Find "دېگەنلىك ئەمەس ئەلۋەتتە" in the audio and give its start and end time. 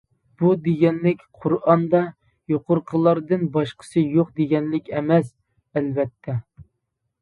4.43-6.43